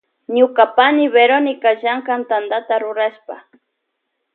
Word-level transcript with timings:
Ñuka 0.37 0.65
pani 0.77 1.05
Verónica 1.17 1.69
llankan 1.81 2.21
Tanta 2.31 2.75
rurashpa. 2.83 3.35